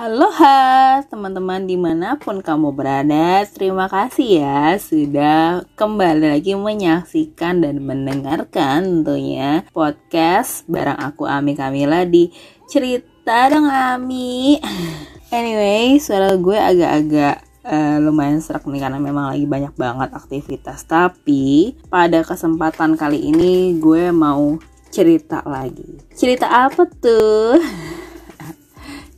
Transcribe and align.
Halo 0.00 0.32
ha, 0.32 1.04
teman-teman 1.12 1.68
di 1.68 1.76
mana 1.76 2.16
pun 2.16 2.40
kamu 2.40 2.72
berada 2.72 3.44
Terima 3.52 3.84
kasih 3.84 4.40
ya 4.40 4.72
sudah 4.80 5.68
kembali 5.76 6.24
lagi 6.24 6.56
menyaksikan 6.56 7.60
dan 7.60 7.84
mendengarkan 7.84 9.04
tentunya 9.04 9.60
Podcast 9.76 10.64
bareng 10.72 10.96
aku 10.96 11.28
Ami 11.28 11.52
Kamila 11.52 12.08
di 12.08 12.32
Cerita 12.64 13.52
dong 13.52 13.68
Ami. 13.68 14.56
Anyway, 15.36 16.00
suara 16.00 16.32
gue 16.32 16.56
agak-agak 16.56 17.44
uh, 17.68 18.00
lumayan 18.00 18.40
serak 18.40 18.64
nih 18.64 18.80
karena 18.80 18.96
memang 18.96 19.36
lagi 19.36 19.44
banyak 19.44 19.76
banget 19.76 20.16
aktivitas. 20.16 20.88
Tapi 20.88 21.76
pada 21.92 22.24
kesempatan 22.24 22.96
kali 22.96 23.28
ini 23.36 23.76
gue 23.76 24.08
mau 24.16 24.56
cerita 24.88 25.44
lagi. 25.44 26.00
Cerita 26.16 26.48
apa 26.48 26.88
tuh? 26.88 27.60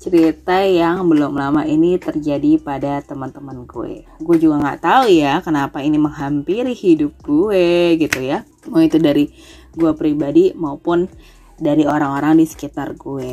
cerita 0.03 0.59
yang 0.67 1.07
belum 1.07 1.39
lama 1.39 1.63
ini 1.63 1.95
terjadi 1.95 2.59
pada 2.59 2.99
teman-teman 3.07 3.63
gue. 3.71 4.03
Gue 4.19 4.37
juga 4.43 4.59
nggak 4.59 4.83
tahu 4.83 5.07
ya 5.15 5.39
kenapa 5.39 5.79
ini 5.79 5.95
menghampiri 5.95 6.75
hidup 6.75 7.15
gue 7.23 7.95
gitu 8.03 8.19
ya. 8.19 8.43
Mau 8.67 8.83
itu 8.83 8.99
dari 8.99 9.31
gue 9.79 9.93
pribadi 9.95 10.51
maupun 10.59 11.07
dari 11.55 11.87
orang-orang 11.87 12.43
di 12.43 12.51
sekitar 12.51 12.99
gue 12.99 13.31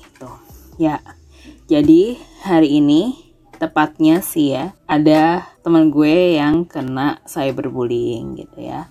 gitu. 0.00 0.28
Ya, 0.80 1.04
jadi 1.68 2.16
hari 2.48 2.80
ini 2.80 3.26
tepatnya 3.60 4.24
sih 4.24 4.56
ya 4.56 4.72
ada 4.88 5.52
teman 5.64 5.92
gue 5.92 6.36
yang 6.36 6.64
kena 6.68 7.20
cyberbullying 7.24 8.36
gitu 8.36 8.60
ya 8.60 8.88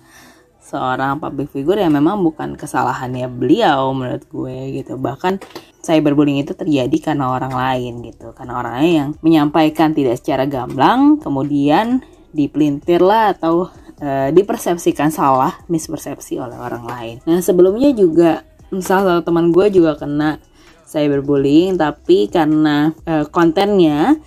seorang 0.66 1.22
public 1.22 1.54
figure 1.54 1.78
yang 1.78 1.94
memang 1.94 2.18
bukan 2.26 2.58
kesalahannya 2.58 3.30
beliau 3.30 3.94
menurut 3.94 4.26
gue 4.26 4.82
gitu. 4.82 4.98
Bahkan 4.98 5.38
cyberbullying 5.78 6.42
itu 6.42 6.58
terjadi 6.58 7.14
karena 7.14 7.30
orang 7.30 7.54
lain 7.54 8.02
gitu. 8.02 8.34
Karena 8.34 8.58
orang 8.58 8.74
lain 8.82 8.92
yang 8.92 9.10
menyampaikan 9.22 9.94
tidak 9.94 10.18
secara 10.18 10.50
gamblang 10.50 11.22
kemudian 11.22 12.02
dipelintir 12.34 12.98
lah 12.98 13.38
atau 13.38 13.70
e, 14.02 14.34
dipersepsikan 14.34 15.14
salah 15.14 15.54
mispersepsi 15.70 16.42
oleh 16.42 16.58
orang 16.58 16.84
lain. 16.84 17.16
Nah 17.30 17.38
sebelumnya 17.38 17.94
juga 17.94 18.42
salah 18.82 19.22
satu 19.22 19.30
teman 19.30 19.54
gue 19.54 19.70
juga 19.70 19.94
kena 19.94 20.42
cyberbullying 20.90 21.78
tapi 21.78 22.26
karena 22.26 22.90
e, 23.06 23.22
kontennya 23.30 24.18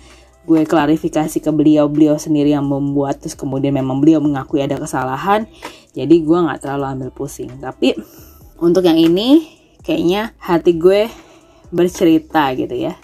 gue 0.50 0.66
klarifikasi 0.66 1.38
ke 1.38 1.50
beliau 1.54 1.86
beliau 1.86 2.18
sendiri 2.18 2.50
yang 2.50 2.66
membuat 2.66 3.22
terus 3.22 3.38
kemudian 3.38 3.70
memang 3.70 4.02
beliau 4.02 4.18
mengakui 4.18 4.58
ada 4.58 4.74
kesalahan 4.74 5.46
jadi 5.90 6.14
gue 6.22 6.38
nggak 6.38 6.60
terlalu 6.62 6.84
ambil 6.86 7.10
pusing. 7.10 7.50
Tapi 7.58 7.98
untuk 8.62 8.86
yang 8.86 8.98
ini 8.98 9.46
kayaknya 9.82 10.34
hati 10.38 10.78
gue 10.78 11.10
bercerita 11.74 12.54
gitu 12.54 12.74
ya. 12.74 12.94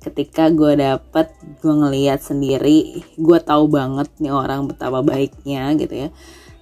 Ketika 0.00 0.48
gue 0.48 0.80
dapet 0.80 1.32
gue 1.60 1.74
ngeliat 1.76 2.24
sendiri 2.24 3.04
gue 3.16 3.38
tahu 3.40 3.68
banget 3.68 4.08
nih 4.20 4.32
orang 4.32 4.68
betapa 4.68 5.00
baiknya 5.00 5.72
gitu 5.76 6.08
ya. 6.08 6.08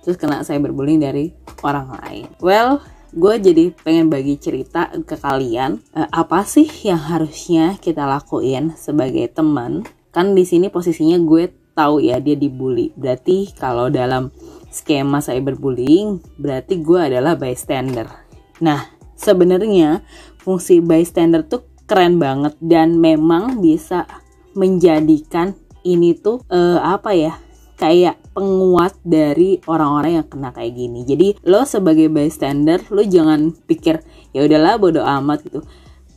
Terus 0.03 0.17
kena 0.19 0.47
saya 0.47 0.63
berbullying 0.63 1.03
dari 1.03 1.35
orang 1.63 1.95
lain. 1.99 2.27
Well 2.39 2.83
gue 3.09 3.35
jadi 3.41 3.73
pengen 3.73 4.13
bagi 4.13 4.37
cerita 4.37 4.93
ke 4.93 5.17
kalian 5.17 5.81
uh, 5.97 6.13
apa 6.13 6.45
sih 6.45 6.69
yang 6.85 7.01
harusnya 7.01 7.81
kita 7.81 8.05
lakuin 8.05 8.77
sebagai 8.77 9.33
teman 9.33 9.89
kan 10.15 10.33
di 10.33 10.45
sini 10.45 10.73
posisinya 10.73 11.19
gue 11.23 11.53
tahu 11.77 12.03
ya 12.03 12.19
dia 12.19 12.35
dibully 12.35 12.91
berarti 12.99 13.53
kalau 13.55 13.89
dalam 13.93 14.35
skema 14.69 15.23
cyberbullying 15.23 16.19
berarti 16.37 16.81
gue 16.83 17.01
adalah 17.13 17.39
bystander 17.39 18.11
nah 18.59 18.91
sebenarnya 19.15 20.03
fungsi 20.43 20.81
bystander 20.83 21.47
tuh 21.47 21.67
keren 21.89 22.21
banget 22.21 22.55
dan 22.61 23.01
memang 23.01 23.65
bisa 23.65 24.05
menjadikan 24.53 25.57
ini 25.87 26.19
tuh 26.19 26.45
uh, 26.51 26.83
apa 26.83 27.17
ya 27.17 27.33
kayak 27.79 28.19
penguat 28.35 28.99
dari 29.07 29.63
orang-orang 29.71 30.21
yang 30.21 30.27
kena 30.27 30.51
kayak 30.51 30.75
gini. 30.75 31.07
Jadi 31.07 31.39
lo 31.47 31.63
sebagai 31.63 32.11
bystander 32.11 32.83
lo 32.91 33.07
jangan 33.07 33.55
pikir 33.55 34.03
ya 34.35 34.45
udahlah 34.45 34.77
bodo 34.77 35.01
amat 35.07 35.47
gitu. 35.47 35.63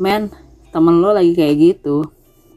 Men, 0.01 0.34
temen 0.74 1.00
lo 1.00 1.13
lagi 1.13 1.38
kayak 1.38 1.56
gitu. 1.62 2.09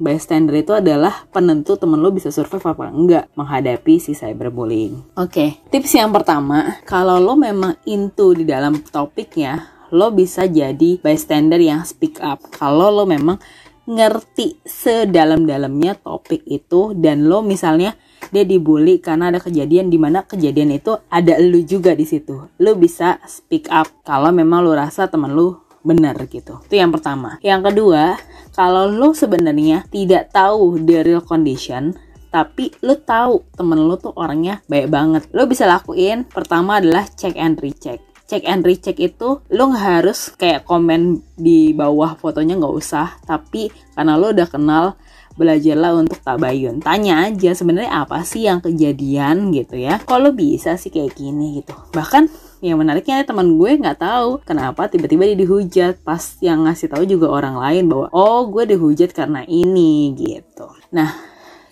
Bystander 0.04 0.60
itu 0.60 0.76
adalah 0.76 1.24
penentu 1.32 1.80
temen 1.80 1.96
lo 1.96 2.12
bisa 2.12 2.28
survive 2.28 2.76
apa 2.76 2.92
enggak 2.92 3.24
menghadapi 3.32 3.96
si 3.96 4.12
cyberbullying. 4.12 5.16
Oke, 5.16 5.32
okay, 5.32 5.50
tips 5.72 5.96
yang 5.96 6.12
pertama, 6.12 6.84
kalau 6.84 7.16
lo 7.16 7.32
memang 7.40 7.80
into 7.88 8.36
di 8.36 8.44
dalam 8.44 8.84
topiknya, 8.84 9.72
lo 9.88 10.12
bisa 10.12 10.44
jadi 10.44 11.00
bystander 11.00 11.56
yang 11.56 11.80
speak 11.88 12.20
up 12.20 12.44
kalau 12.52 12.92
lo 12.92 13.08
memang 13.08 13.40
ngerti 13.84 14.64
sedalam-dalamnya 14.64 16.00
topik 16.00 16.44
itu 16.48 16.96
dan 16.96 17.28
lo 17.28 17.44
misalnya 17.44 17.96
dia 18.32 18.42
dibully 18.42 18.98
karena 18.98 19.28
ada 19.28 19.38
kejadian 19.38 19.92
di 19.92 20.00
mana 20.00 20.24
kejadian 20.24 20.72
itu 20.72 20.96
ada 21.12 21.36
lu 21.36 21.60
juga 21.62 21.92
di 21.92 22.08
situ. 22.08 22.48
Lo 22.58 22.72
bisa 22.74 23.20
speak 23.28 23.68
up 23.68 23.86
kalau 24.02 24.32
memang 24.32 24.64
lo 24.64 24.72
rasa 24.72 25.06
teman 25.06 25.36
lo 25.36 25.63
benar 25.84 26.16
gitu. 26.26 26.58
Itu 26.64 26.74
yang 26.74 26.90
pertama. 26.90 27.36
Yang 27.44 27.70
kedua, 27.70 28.16
kalau 28.56 28.88
lo 28.88 29.12
sebenarnya 29.12 29.84
tidak 29.92 30.32
tahu 30.32 30.80
the 30.80 31.04
real 31.04 31.22
condition, 31.22 31.94
tapi 32.32 32.72
lo 32.82 32.98
tahu 32.98 33.44
temen 33.54 33.84
lo 33.84 34.00
tuh 34.00 34.16
orangnya 34.16 34.64
baik 34.66 34.88
banget. 34.90 35.22
Lo 35.30 35.44
bisa 35.44 35.68
lakuin 35.68 36.24
pertama 36.26 36.80
adalah 36.80 37.06
check 37.06 37.36
and 37.36 37.60
recheck 37.60 38.02
check 38.24 38.40
and 38.48 38.64
recheck 38.64 38.96
itu 38.96 39.44
lo 39.52 39.62
nggak 39.68 39.84
harus 40.00 40.32
kayak 40.34 40.64
komen 40.64 41.20
di 41.36 41.76
bawah 41.76 42.16
fotonya 42.16 42.56
nggak 42.56 42.74
usah 42.74 43.20
tapi 43.28 43.68
karena 43.92 44.16
lo 44.16 44.32
udah 44.32 44.48
kenal 44.48 44.84
belajarlah 45.34 45.98
untuk 45.98 46.22
tabayun 46.22 46.78
tanya 46.80 47.28
aja 47.28 47.52
sebenarnya 47.52 48.06
apa 48.06 48.22
sih 48.22 48.46
yang 48.46 48.62
kejadian 48.62 49.50
gitu 49.50 49.76
ya 49.76 49.98
kalau 50.06 50.30
bisa 50.30 50.78
sih 50.78 50.94
kayak 50.94 51.14
gini 51.18 51.60
gitu 51.60 51.74
bahkan 51.92 52.30
yang 52.64 52.80
menariknya 52.80 53.28
teman 53.28 53.60
gue 53.60 53.76
nggak 53.76 54.00
tahu 54.00 54.40
kenapa 54.40 54.88
tiba-tiba 54.88 55.28
dia 55.28 55.36
dihujat. 55.36 56.00
Pas 56.00 56.40
yang 56.40 56.64
ngasih 56.64 56.88
tahu 56.88 57.04
juga 57.04 57.28
orang 57.28 57.60
lain 57.60 57.92
bahwa 57.92 58.08
oh 58.16 58.48
gue 58.48 58.64
dihujat 58.64 59.12
karena 59.12 59.44
ini 59.44 60.16
gitu. 60.16 60.72
Nah 60.96 61.12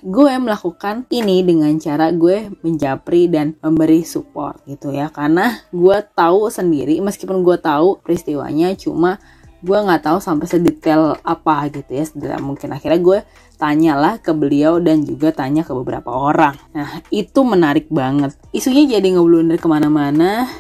gue 0.05 0.33
melakukan 0.37 1.09
ini 1.09 1.41
dengan 1.41 1.73
cara 1.81 2.13
gue 2.13 2.53
menjapri 2.61 3.33
dan 3.33 3.57
memberi 3.65 4.05
support 4.05 4.61
gitu 4.69 4.93
ya. 4.93 5.09
Karena 5.09 5.65
gue 5.73 5.99
tahu 6.13 6.53
sendiri 6.53 7.01
meskipun 7.01 7.41
gue 7.41 7.57
tahu 7.57 7.97
peristiwanya 8.05 8.77
cuma 8.77 9.17
gue 9.65 9.79
nggak 9.79 10.03
tahu 10.05 10.19
sampai 10.21 10.45
sedetail 10.45 11.17
apa 11.25 11.73
gitu 11.73 11.89
ya. 11.89 12.05
Sedetail 12.05 12.45
mungkin. 12.45 12.69
Akhirnya 12.77 13.01
gue 13.01 13.19
tanyalah 13.57 14.21
ke 14.21 14.37
beliau 14.37 14.77
dan 14.77 15.09
juga 15.09 15.33
tanya 15.33 15.65
ke 15.65 15.73
beberapa 15.73 16.13
orang. 16.13 16.53
Nah 16.77 17.01
itu 17.09 17.41
menarik 17.49 17.89
banget. 17.89 18.37
Isunya 18.53 19.01
jadi 19.01 19.17
ngeblunder 19.17 19.57
ke 19.57 19.71
mana-mana 19.71 20.53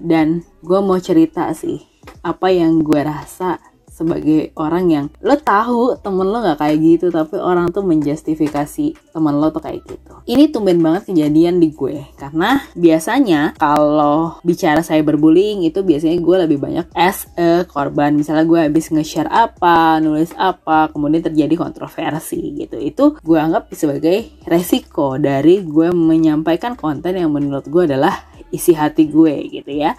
dan 0.00 0.42
gue 0.64 0.80
mau 0.80 0.98
cerita 0.98 1.52
sih 1.52 1.78
apa 2.24 2.48
yang 2.48 2.80
gue 2.80 3.00
rasa 3.04 3.60
sebagai 4.00 4.56
orang 4.56 4.84
yang 4.88 5.06
lo 5.20 5.36
tahu 5.36 6.00
temen 6.00 6.24
lo 6.24 6.40
nggak 6.40 6.56
kayak 6.56 6.78
gitu 6.80 7.06
tapi 7.12 7.36
orang 7.36 7.68
tuh 7.68 7.84
menjustifikasi 7.84 8.96
temen 9.12 9.34
lo 9.36 9.52
tuh 9.52 9.60
kayak 9.60 9.84
gitu. 9.84 10.14
Ini 10.24 10.48
tumben 10.48 10.80
banget 10.80 11.12
kejadian 11.12 11.60
di 11.60 11.68
gue 11.68 12.08
karena 12.16 12.64
biasanya 12.72 13.52
kalau 13.60 14.40
bicara 14.40 14.80
cyberbullying 14.80 15.68
itu 15.68 15.84
biasanya 15.84 16.16
gue 16.16 16.36
lebih 16.48 16.56
banyak 16.56 16.88
as 16.96 17.28
a 17.36 17.68
korban. 17.68 18.16
Misalnya 18.16 18.48
gue 18.48 18.60
habis 18.72 18.88
nge-share 18.88 19.28
apa 19.28 20.00
nulis 20.00 20.32
apa 20.40 20.88
kemudian 20.88 21.20
terjadi 21.20 21.60
kontroversi 21.60 22.56
gitu. 22.56 22.80
Itu 22.80 23.20
gue 23.20 23.36
anggap 23.36 23.68
sebagai 23.76 24.32
resiko 24.48 25.20
dari 25.20 25.60
gue 25.60 25.92
menyampaikan 25.92 26.72
konten 26.72 27.20
yang 27.20 27.28
menurut 27.28 27.68
gue 27.68 27.84
adalah 27.84 28.29
isi 28.50 28.74
hati 28.76 29.06
gue 29.08 29.34
gitu 29.50 29.70
ya 29.70 29.94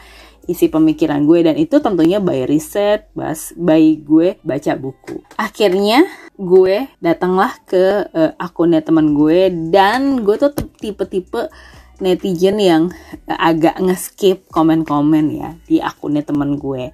isi 0.49 0.67
pemikiran 0.67 1.21
gue 1.23 1.39
dan 1.45 1.55
itu 1.57 1.77
tentunya 1.77 2.17
by 2.17 2.49
riset, 2.49 3.07
bas, 3.13 3.53
by 3.53 4.01
gue 4.01 4.41
baca 4.41 4.73
buku. 4.73 5.21
Akhirnya 5.37 6.01
gue 6.33 6.89
datanglah 6.97 7.53
ke 7.69 8.09
uh, 8.09 8.33
akunnya 8.41 8.81
teman 8.81 9.13
gue 9.13 9.53
dan 9.69 10.25
gue 10.25 10.35
tuh 10.41 10.51
tipe-tipe 10.81 11.47
netizen 12.01 12.57
yang 12.57 12.83
agak 13.29 13.77
nge-skip 13.77 14.49
komen-komen 14.49 15.25
ya 15.31 15.49
di 15.69 15.77
akunnya 15.77 16.25
teman 16.25 16.57
gue. 16.57 16.91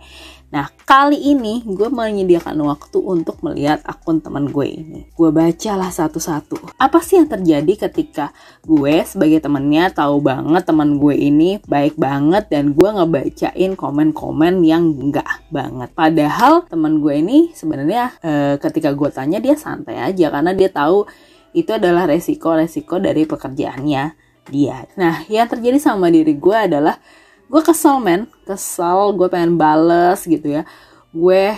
Nah, 0.48 0.71
kali 0.88 1.36
ini 1.36 1.59
gue 1.68 1.92
menyediakan 1.92 2.56
waktu 2.63 3.04
untuk 3.04 3.44
melihat 3.44 3.83
akun 3.83 4.24
teman 4.24 4.48
gue 4.48 4.63
ini. 4.63 5.12
Gue 5.12 5.27
bacalah 5.27 5.92
satu-satu. 5.92 6.80
Apa 6.80 7.04
sih 7.04 7.19
yang 7.19 7.27
terjadi 7.27 7.88
ketika 7.88 8.31
gue 8.63 9.04
sebagai 9.04 9.44
temennya 9.44 9.92
tahu 9.92 10.24
banget 10.24 10.63
teman 10.63 11.04
gue 11.04 11.19
ini 11.19 11.60
baik 11.68 12.00
banget 12.00 12.48
dan 12.48 12.71
gue 12.71 12.89
ngebacain 12.95 13.75
komen-komen 13.75 14.63
yang 14.63 14.88
enggak 14.88 15.27
banget. 15.51 15.92
Padahal 15.92 16.63
teman 16.71 17.03
gue 17.03 17.19
ini 17.19 17.51
sebenarnya 17.51 18.15
e, 18.24 18.31
ketika 18.63 18.95
gue 18.95 19.12
tanya 19.12 19.44
dia 19.44 19.60
santai 19.60 20.00
aja 20.00 20.31
karena 20.31 20.56
dia 20.56 20.71
tahu 20.71 21.03
itu 21.51 21.75
adalah 21.75 22.07
resiko-resiko 22.07 23.03
dari 23.03 23.27
pekerjaannya 23.27 24.26
dia. 24.49 24.88
Nah, 24.99 25.23
yang 25.31 25.47
terjadi 25.47 25.79
sama 25.79 26.11
diri 26.11 26.35
gue 26.35 26.57
adalah 26.57 26.99
gue 27.47 27.61
kesel 27.63 27.99
men. 28.03 28.27
Kesel 28.44 29.15
gue 29.15 29.27
pengen 29.27 29.55
bales 29.55 30.23
gitu 30.27 30.61
ya. 30.61 30.63
Gue 31.11 31.55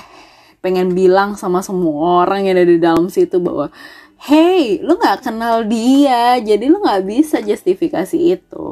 pengen 0.59 0.91
bilang 0.93 1.39
sama 1.39 1.63
semua 1.63 2.27
orang 2.27 2.45
yang 2.45 2.59
ada 2.59 2.67
di 2.67 2.79
dalam 2.79 3.07
situ 3.07 3.39
bahwa 3.39 3.71
hey 4.19 4.83
lu 4.83 4.99
nggak 4.99 5.23
kenal 5.23 5.63
dia 5.63 6.35
jadi 6.43 6.67
lu 6.67 6.83
nggak 6.83 7.07
bisa 7.07 7.39
justifikasi 7.39 8.17
itu. 8.19 8.67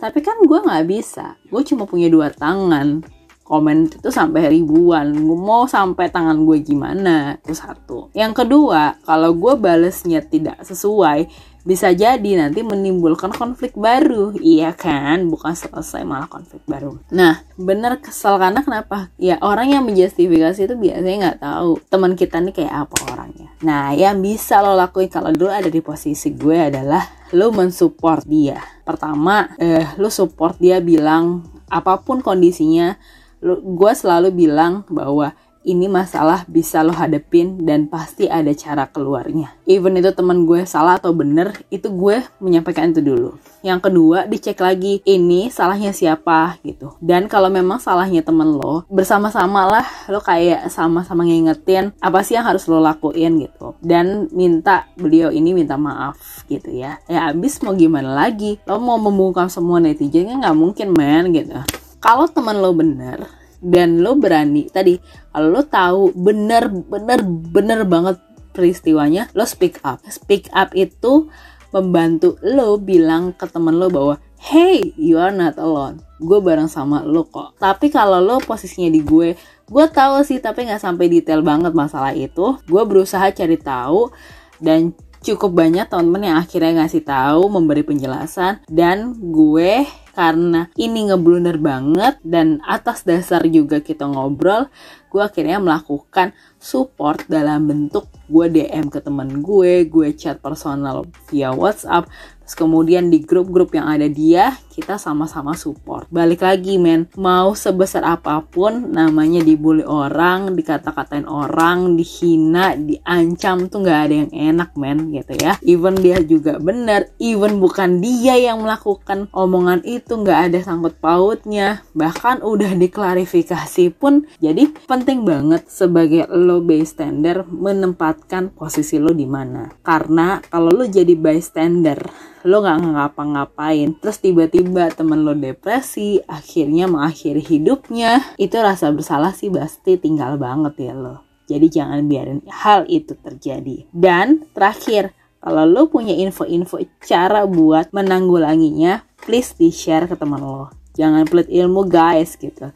Tapi 0.00 0.18
kan 0.24 0.40
gue 0.40 0.58
nggak 0.64 0.84
bisa. 0.88 1.36
Gue 1.50 1.60
cuma 1.66 1.84
punya 1.84 2.08
dua 2.08 2.32
tangan 2.32 3.19
komen 3.50 3.90
itu 3.90 4.14
sampai 4.14 4.46
ribuan. 4.46 5.10
Gue 5.10 5.34
mau 5.34 5.66
sampai 5.66 6.06
tangan 6.06 6.46
gue 6.46 6.62
gimana? 6.62 7.34
Itu 7.42 7.58
satu. 7.58 8.14
Yang 8.14 8.46
kedua 8.46 9.02
kalau 9.02 9.34
gue 9.34 9.58
balesnya 9.58 10.22
tidak 10.22 10.62
sesuai 10.62 11.50
bisa 11.60 11.92
jadi 11.92 12.40
nanti 12.40 12.64
menimbulkan 12.64 13.34
konflik 13.34 13.74
baru. 13.74 14.32
Iya 14.38 14.70
kan? 14.72 15.26
Bukan 15.26 15.52
selesai 15.58 16.06
malah 16.06 16.30
konflik 16.30 16.62
baru. 16.64 17.02
Nah 17.10 17.42
bener 17.58 17.98
kesel 17.98 18.38
karena 18.38 18.62
kenapa? 18.62 19.10
Ya 19.18 19.36
orang 19.42 19.74
yang 19.74 19.82
menjustifikasi 19.82 20.70
itu 20.70 20.74
biasanya 20.78 21.16
nggak 21.18 21.40
tahu 21.42 21.70
teman 21.90 22.14
kita 22.14 22.38
nih 22.38 22.54
kayak 22.54 22.86
apa 22.86 22.96
orangnya. 23.10 23.48
Nah 23.66 23.92
yang 23.92 24.22
bisa 24.22 24.62
lo 24.62 24.78
lakuin 24.78 25.10
kalau 25.10 25.34
dulu 25.34 25.50
ada 25.50 25.68
di 25.68 25.82
posisi 25.82 26.32
gue 26.32 26.70
adalah 26.70 27.02
lo 27.34 27.50
mensupport 27.50 28.22
dia. 28.24 28.62
Pertama 28.86 29.58
eh, 29.58 29.84
lo 29.98 30.08
support 30.08 30.56
dia 30.56 30.78
bilang 30.78 31.44
apa 31.70 32.02
pun 32.02 32.24
kondisinya 32.24 32.98
gue 33.44 33.92
selalu 33.96 34.28
bilang 34.32 34.84
bahwa 34.88 35.32
ini 35.60 35.92
masalah 35.92 36.48
bisa 36.48 36.80
lo 36.80 36.96
hadepin 36.96 37.60
dan 37.68 37.84
pasti 37.84 38.24
ada 38.24 38.48
cara 38.56 38.88
keluarnya. 38.88 39.52
Even 39.68 40.00
itu 40.00 40.08
teman 40.16 40.48
gue 40.48 40.64
salah 40.64 40.96
atau 40.96 41.12
bener, 41.12 41.52
itu 41.68 41.92
gue 41.92 42.24
menyampaikan 42.40 42.90
itu 42.96 43.04
dulu. 43.04 43.36
Yang 43.60 43.80
kedua, 43.92 44.24
dicek 44.24 44.56
lagi 44.56 45.04
ini 45.04 45.52
salahnya 45.52 45.92
siapa 45.92 46.56
gitu. 46.64 46.96
Dan 47.04 47.28
kalau 47.28 47.52
memang 47.52 47.76
salahnya 47.76 48.24
temen 48.24 48.56
lo, 48.56 48.88
bersama-sama 48.88 49.68
lah 49.68 49.86
lo 50.08 50.24
kayak 50.24 50.72
sama-sama 50.72 51.28
ngingetin 51.28 51.92
apa 52.00 52.24
sih 52.24 52.40
yang 52.40 52.48
harus 52.48 52.64
lo 52.64 52.80
lakuin 52.80 53.44
gitu. 53.44 53.76
Dan 53.84 54.32
minta 54.32 54.88
beliau 54.96 55.28
ini 55.28 55.52
minta 55.52 55.76
maaf 55.76 56.48
gitu 56.48 56.72
ya. 56.72 56.96
Ya 57.04 57.28
abis 57.28 57.60
mau 57.60 57.76
gimana 57.76 58.16
lagi? 58.16 58.56
Lo 58.64 58.80
mau 58.80 58.96
membungkam 58.96 59.52
semua 59.52 59.76
netizen 59.76 60.32
kan 60.32 60.40
nggak 60.40 60.56
mungkin 60.56 60.88
man 60.96 61.36
gitu. 61.36 61.60
Kalau 62.00 62.26
teman 62.32 62.58
lo 62.58 62.72
bener, 62.72 63.28
dan 63.60 64.00
lo 64.00 64.16
berani 64.16 64.72
tadi 64.72 64.96
kalau 65.30 65.52
lo 65.52 65.62
tahu 65.68 66.16
bener 66.16 66.72
bener 66.72 67.20
bener 67.28 67.80
banget 67.84 68.16
peristiwanya 68.56 69.28
lo 69.36 69.44
speak 69.44 69.78
up. 69.84 70.00
Speak 70.08 70.48
up 70.56 70.72
itu 70.72 71.28
membantu 71.70 72.40
lo 72.42 72.80
bilang 72.80 73.36
ke 73.36 73.46
temen 73.46 73.78
lo 73.78 73.92
bahwa 73.92 74.18
hey 74.40 74.96
you 74.96 75.20
are 75.20 75.30
not 75.30 75.54
alone. 75.60 76.00
Gue 76.18 76.40
bareng 76.40 76.66
sama 76.66 77.04
lo 77.04 77.28
kok. 77.28 77.60
Tapi 77.60 77.92
kalau 77.92 78.18
lo 78.18 78.40
posisinya 78.42 78.90
di 78.90 79.04
gue 79.04 79.36
gue 79.70 79.86
tahu 79.92 80.26
sih 80.26 80.42
tapi 80.42 80.66
nggak 80.66 80.82
sampai 80.82 81.06
detail 81.06 81.44
banget 81.44 81.76
masalah 81.76 82.16
itu. 82.16 82.58
Gue 82.66 82.82
berusaha 82.88 83.30
cari 83.30 83.60
tahu 83.60 84.10
dan 84.58 84.96
cukup 85.20 85.52
banyak 85.52 85.84
teman-teman 85.84 86.32
yang 86.32 86.36
akhirnya 86.40 86.80
ngasih 86.80 87.04
tahu 87.04 87.52
memberi 87.52 87.84
penjelasan 87.84 88.64
dan 88.72 89.12
gue 89.20 89.84
karena 90.12 90.70
ini 90.76 91.10
ngeblunder 91.10 91.56
banget 91.60 92.18
dan 92.26 92.58
atas 92.66 93.02
dasar 93.06 93.46
juga 93.46 93.80
kita 93.82 94.06
ngobrol 94.06 94.66
gue 95.10 95.18
akhirnya 95.18 95.58
melakukan 95.58 96.30
support 96.62 97.26
dalam 97.26 97.66
bentuk 97.66 98.06
gue 98.30 98.46
DM 98.46 98.86
ke 98.94 99.02
temen 99.02 99.42
gue, 99.42 99.90
gue 99.90 100.08
chat 100.14 100.38
personal 100.38 101.02
via 101.26 101.50
WhatsApp, 101.50 102.06
terus 102.50 102.66
kemudian 102.66 103.14
di 103.14 103.22
grup-grup 103.22 103.78
yang 103.78 103.86
ada 103.86 104.10
dia, 104.10 104.58
kita 104.74 104.98
sama-sama 104.98 105.54
support. 105.54 106.10
Balik 106.10 106.42
lagi 106.42 106.82
men, 106.82 107.06
mau 107.14 107.54
sebesar 107.54 108.02
apa 108.02 108.42
pun 108.42 108.90
namanya 108.90 109.38
dibully 109.38 109.86
orang, 109.86 110.58
dikata-katain 110.58 111.30
orang, 111.30 111.94
dihina, 111.94 112.74
diancam 112.74 113.70
tuh 113.70 113.86
nggak 113.86 114.00
ada 114.02 114.14
yang 114.26 114.30
enak 114.34 114.74
men 114.74 115.14
gitu 115.14 115.38
ya. 115.38 115.62
Even 115.62 115.94
dia 115.94 116.18
juga 116.26 116.58
benar, 116.58 117.06
even 117.22 117.62
bukan 117.62 118.02
dia 118.02 118.34
yang 118.34 118.66
melakukan 118.66 119.30
omongan 119.30 119.86
itu 119.86 120.18
nggak 120.18 120.50
ada 120.50 120.58
sangkut 120.58 120.98
pautnya, 120.98 121.86
bahkan 121.94 122.42
udah 122.42 122.74
diklarifikasi 122.74 123.94
pun 123.94 124.26
jadi 124.42 124.66
penting 124.90 125.22
banget 125.22 125.70
sebagai 125.70 126.26
lo 126.26 126.58
bystander 126.66 127.46
menempatkan 127.46 128.50
posisi 128.58 128.98
lo 128.98 129.14
di 129.14 129.30
mana. 129.30 129.70
Karena 129.86 130.42
kalau 130.50 130.74
lo 130.74 130.90
jadi 130.90 131.14
bystander, 131.14 132.30
lo 132.44 132.64
nggak 132.64 132.78
ngapa-ngapain, 132.96 133.96
terus 134.00 134.20
tiba-tiba 134.20 134.88
temen 134.92 135.24
lo 135.24 135.36
depresi, 135.36 136.20
akhirnya 136.24 136.88
mengakhiri 136.88 137.44
hidupnya, 137.44 138.36
itu 138.40 138.56
rasa 138.56 138.88
bersalah 138.92 139.36
sih 139.36 139.52
pasti 139.52 140.00
tinggal 140.00 140.40
banget 140.40 140.90
ya 140.90 140.94
lo. 140.96 141.24
Jadi 141.50 141.66
jangan 141.66 142.06
biarin 142.06 142.40
hal 142.46 142.86
itu 142.86 143.18
terjadi. 143.18 143.90
Dan 143.90 144.46
terakhir, 144.54 145.12
kalau 145.42 145.66
lo 145.66 145.90
punya 145.90 146.14
info-info 146.14 146.78
cara 147.02 147.44
buat 147.44 147.90
menanggulanginya, 147.90 149.02
please 149.18 149.58
di 149.58 149.74
share 149.74 150.06
ke 150.06 150.14
teman 150.14 150.40
lo. 150.40 150.70
Jangan 150.94 151.26
pelit 151.26 151.50
ilmu 151.50 151.90
guys 151.90 152.38
gitu. 152.38 152.70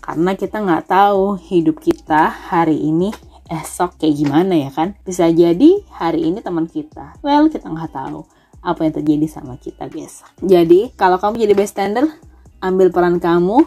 Karena 0.00 0.32
kita 0.36 0.60
nggak 0.60 0.88
tahu 0.88 1.36
hidup 1.36 1.80
kita 1.80 2.28
hari 2.28 2.76
ini 2.76 3.12
esok 3.48 4.00
kayak 4.00 4.16
gimana 4.16 4.52
ya 4.56 4.70
kan? 4.72 4.96
Bisa 5.04 5.28
jadi 5.28 5.84
hari 5.92 6.28
ini 6.32 6.40
teman 6.40 6.64
kita. 6.64 7.20
Well 7.20 7.52
kita 7.52 7.68
nggak 7.68 7.92
tahu 7.92 8.24
apa 8.64 8.88
yang 8.88 8.94
terjadi 8.96 9.26
sama 9.28 9.60
kita 9.60 9.86
besok 9.92 10.32
jadi 10.40 10.90
kalau 10.96 11.20
kamu 11.20 11.44
jadi 11.44 11.54
bystander 11.54 12.08
ambil 12.64 12.88
peran 12.88 13.20
kamu 13.20 13.62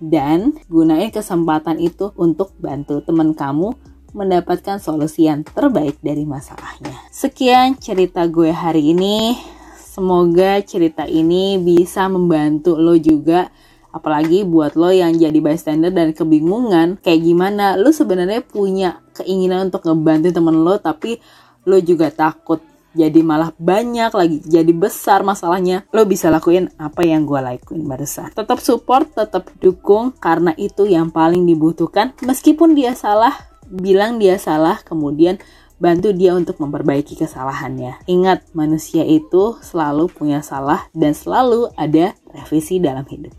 dan 0.00 0.56
gunain 0.66 1.12
kesempatan 1.12 1.78
itu 1.78 2.10
untuk 2.18 2.50
bantu 2.58 3.04
teman 3.04 3.36
kamu 3.36 3.76
mendapatkan 4.10 4.82
solusi 4.82 5.30
yang 5.30 5.46
terbaik 5.46 6.02
dari 6.02 6.26
masalahnya. 6.26 6.90
Sekian 7.14 7.78
cerita 7.78 8.26
gue 8.26 8.50
hari 8.50 8.90
ini. 8.90 9.38
Semoga 9.78 10.62
cerita 10.62 11.04
ini 11.04 11.58
bisa 11.58 12.06
membantu 12.06 12.78
lo 12.78 12.94
juga 12.96 13.50
apalagi 13.90 14.46
buat 14.46 14.78
lo 14.78 14.94
yang 14.94 15.18
jadi 15.18 15.34
bystander 15.42 15.90
dan 15.90 16.14
kebingungan 16.14 17.02
kayak 17.02 17.26
gimana 17.26 17.74
lo 17.74 17.90
sebenarnya 17.90 18.38
punya 18.46 19.02
keinginan 19.18 19.66
untuk 19.66 19.82
ngebantu 19.82 20.30
temen 20.30 20.62
lo 20.62 20.78
tapi 20.78 21.18
lo 21.66 21.82
juga 21.82 22.14
takut 22.14 22.62
jadi 22.96 23.20
malah 23.22 23.54
banyak 23.56 24.10
lagi 24.10 24.38
jadi 24.46 24.72
besar 24.74 25.22
masalahnya 25.22 25.86
lo 25.94 26.02
bisa 26.06 26.30
lakuin 26.32 26.70
apa 26.78 27.06
yang 27.06 27.26
gue 27.26 27.38
lakuin 27.38 27.86
barusan 27.86 28.30
tetap 28.34 28.58
support 28.58 29.10
tetap 29.14 29.50
dukung 29.62 30.14
karena 30.18 30.54
itu 30.58 30.86
yang 30.86 31.10
paling 31.10 31.46
dibutuhkan 31.46 32.14
meskipun 32.22 32.74
dia 32.74 32.94
salah 32.98 33.34
bilang 33.70 34.18
dia 34.18 34.34
salah 34.36 34.82
kemudian 34.82 35.38
bantu 35.80 36.12
dia 36.12 36.36
untuk 36.36 36.60
memperbaiki 36.60 37.16
kesalahannya. 37.16 38.04
Ingat, 38.04 38.52
manusia 38.52 39.00
itu 39.02 39.56
selalu 39.64 40.12
punya 40.12 40.44
salah 40.44 40.86
dan 40.92 41.16
selalu 41.16 41.72
ada 41.72 42.12
revisi 42.36 42.76
dalam 42.78 43.08
hidup. 43.08 43.32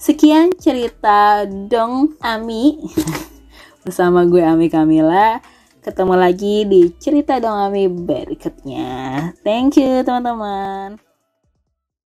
Sekian 0.00 0.56
cerita 0.56 1.46
dong 1.46 2.18
Ami 2.18 2.80
bersama 3.84 4.24
gue 4.24 4.42
Ami 4.42 4.72
Kamila. 4.72 5.38
Ketemu 5.82 6.14
lagi 6.14 6.62
di 6.62 6.94
cerita 6.94 7.42
dong 7.42 7.58
Ami 7.58 7.90
berikutnya. 7.90 9.34
Thank 9.42 9.82
you 9.82 10.06
teman-teman. 10.06 11.11